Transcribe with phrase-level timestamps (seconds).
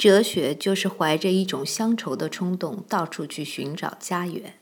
[0.00, 4.54] 哲学就是怀着一种乡愁的冲动，到处去寻找家园。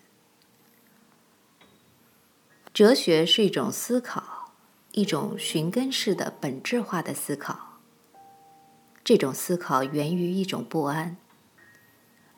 [2.75, 4.53] 哲学是一种思考，
[4.91, 7.79] 一种寻根式的本质化的思考。
[9.05, 11.17] 这种思考源于一种不安，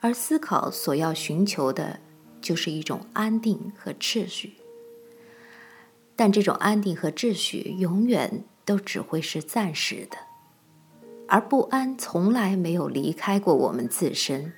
[0.00, 2.00] 而思考所要寻求的，
[2.42, 4.56] 就是一种安定和秩序。
[6.14, 10.18] 但这种安定和秩序，永远都只会是暂时的。
[11.30, 14.52] 而不安从来没有离开过我们自身。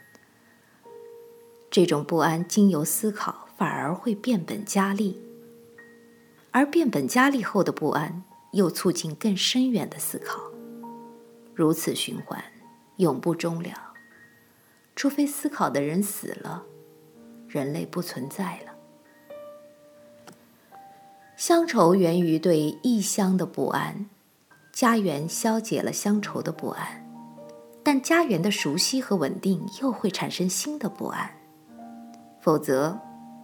[1.70, 5.20] 这种不安经由思考，反而会变本加厉。
[6.50, 10.40] 而变本加厉后的不安，又促进更深远的思考。
[11.54, 12.42] 如此循环，
[12.96, 13.92] 永不终了。
[14.96, 16.64] 除非思考的人死了，
[17.48, 18.72] 人类不存在了。
[21.36, 24.08] 乡愁源于对异乡的不安。
[24.72, 27.06] 家园消解了乡愁的不安，
[27.82, 31.30] 但家园的熟悉和稳定又会产生新的不安。
[32.40, 32.98] 否则，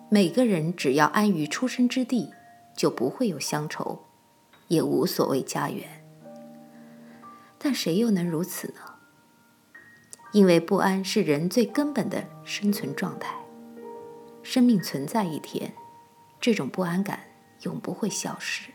[0.09, 2.33] 每个人只要安于出生之地，
[2.75, 4.07] 就不会有乡愁，
[4.69, 5.87] 也无所谓家园。
[7.59, 8.81] 但谁又能如此呢？
[10.33, 13.35] 因为不安是人最根本的生存状态。
[14.43, 15.75] 生命存在一天，
[16.41, 17.21] 这种不安感
[17.63, 18.71] 永不会消失。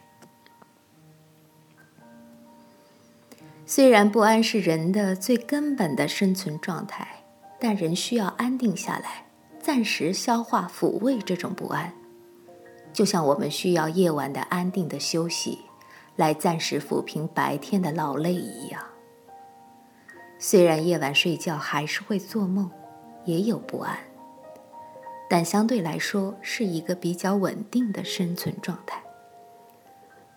[3.76, 7.08] 虽然不安是人的最根本的生存状态，
[7.60, 9.26] 但人需要安定下来，
[9.60, 11.92] 暂时消化抚慰这种不安，
[12.94, 15.58] 就像我们需要夜晚的安定的休息，
[16.18, 18.80] 来暂时抚平白天的劳累一样。
[20.38, 22.70] 虽然夜晚睡觉还是会做梦，
[23.26, 23.98] 也有不安，
[25.28, 29.02] 但相对来说是一个比较稳定的生存状态。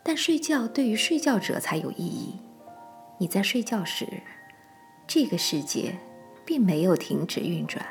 [0.03, 2.37] 但睡觉对于睡觉者才有意义。
[3.19, 4.07] 你在睡觉时，
[5.07, 5.97] 这个世界
[6.45, 7.85] 并没有停止运转，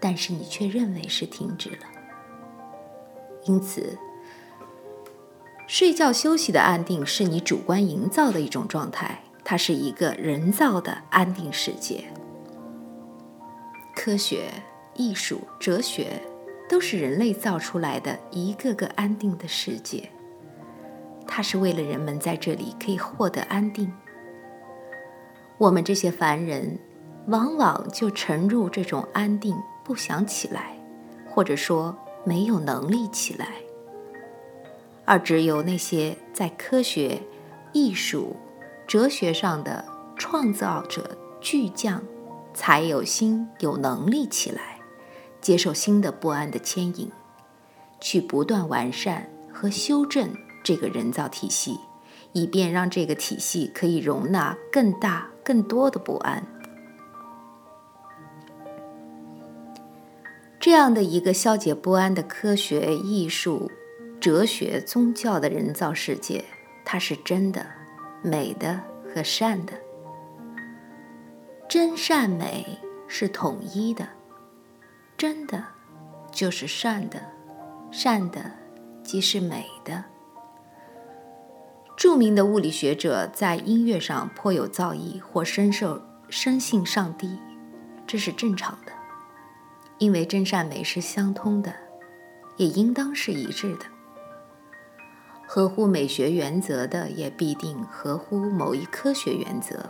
[0.00, 1.86] 但是你却认为是停止了。
[3.44, 3.98] 因此，
[5.66, 12.04] 睡觉休息的安定是你主观营造的一种状态，它是一个人造的安定世界。
[13.96, 14.50] 科学、
[14.94, 16.20] 艺术、哲学
[16.68, 20.10] 都是人类造出来的一个个安定的世界。
[21.28, 23.92] 它是为了人们在这里可以获得安定。
[25.58, 26.78] 我们这些凡人，
[27.26, 30.76] 往往就沉入这种安定，不想起来，
[31.28, 33.48] 或者说没有能力起来。
[35.04, 37.20] 而只有那些在科学、
[37.72, 38.34] 艺术、
[38.86, 39.84] 哲学上的
[40.16, 42.02] 创造者、巨匠，
[42.54, 44.80] 才有心、有能力起来，
[45.40, 47.10] 接受新的不安的牵引，
[48.00, 50.30] 去不断完善和修正。
[50.62, 51.78] 这个人造体系，
[52.32, 56.44] 以便让这个体系可以容纳更大、更多的不安。
[60.60, 63.70] 这样的一个消解不安的科学、艺术、
[64.20, 66.44] 哲学、宗教的人造世界，
[66.84, 67.64] 它是真的、
[68.22, 68.80] 美的
[69.14, 69.72] 和善的。
[71.68, 74.08] 真善美是统一的，
[75.16, 75.64] 真的
[76.32, 77.20] 就是善的，
[77.90, 78.50] 善的
[79.04, 80.04] 即是美的。
[81.98, 87.36] 著名的物理学者在音乐上颇有造诣或深受深信上帝，
[88.06, 88.92] 这是正常的，
[89.98, 91.74] 因为真善美是相通的，
[92.56, 93.86] 也应当是一致的。
[95.44, 99.84] 合乎美学原则的，也必定合乎某一科学原则。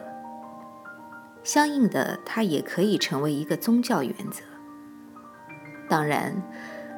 [1.44, 4.43] 相应的，它也可以成为一个宗教原则。
[5.91, 6.43] 当然，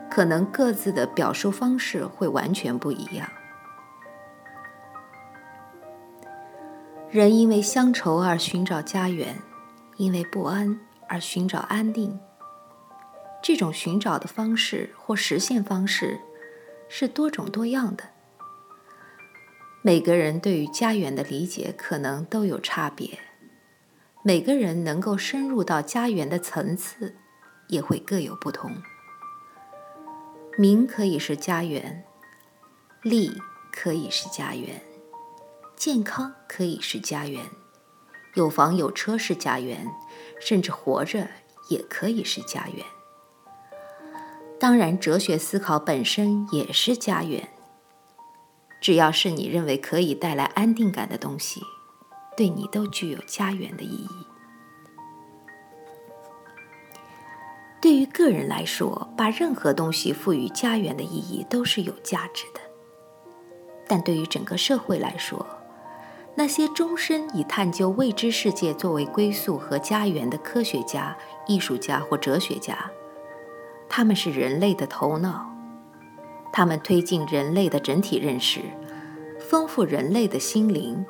[0.08, 3.28] 可能各自的表述方式会完全不一样。
[7.12, 9.36] 人因为乡愁而寻找家园，
[9.96, 10.78] 因为不安
[11.08, 12.16] 而寻找安定。
[13.42, 16.20] 这种寻找的方式或实现方式
[16.88, 18.04] 是多种多样的。
[19.82, 23.18] 每个人对于家园的理解可能都有差别，
[24.22, 27.16] 每个人能够深入到家园的层次
[27.66, 28.70] 也会各有不同。
[30.56, 32.04] 名可以是家园，
[33.02, 33.32] 利
[33.72, 34.80] 可以是家园。
[35.80, 37.42] 健康可以是家园，
[38.34, 39.90] 有房有车是家园，
[40.38, 41.26] 甚至活着
[41.70, 42.84] 也可以是家园。
[44.58, 47.48] 当然，哲学思考本身也是家园。
[48.78, 51.62] 只要是你认为可以带来安定感的东西，
[52.36, 54.26] 对你都具有家园的意义。
[57.80, 62.60] 对于个人来说，把任何东西赋予家园的意义都是有价值的。
[63.88, 65.46] 但对于整个社会来说，
[66.36, 71.16] 那些终身以探究未知世界作为归宿和家园的科学家、
[71.46, 72.90] 艺术家或哲学家，
[73.88, 75.50] 他们是人类的头脑，
[76.52, 78.60] 他们推进人类的整体认识，
[79.38, 81.04] 丰富人类的心灵，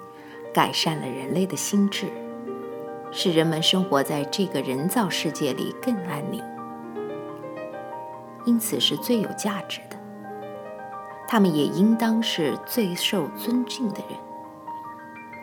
[0.53, 2.07] 改善了人类的心智，
[3.13, 6.43] 使人们生活在这个人造世界里更安宁，
[8.47, 9.97] 因此是最有价值的。
[11.29, 14.19] 他们也应当是最受尊敬的人。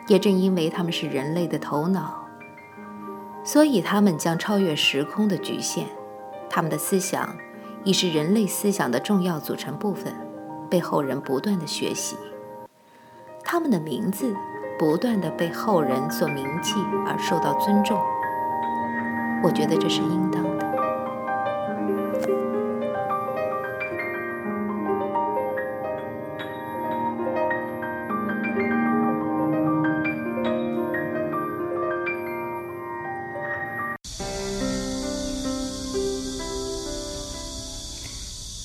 [0.08, 2.26] 也正因为他们是人类的头脑，
[3.44, 5.86] 所以他们将超越时空的局限。
[6.50, 7.36] 他们的思想
[7.84, 10.14] 已是人类思想的重要组成部分，
[10.70, 12.16] 被后人不断的学习。
[13.44, 14.34] 他们的名字
[14.78, 16.74] 不断的被后人所铭记
[17.06, 18.00] 而受到尊重。
[19.44, 20.47] 我觉得这是应当。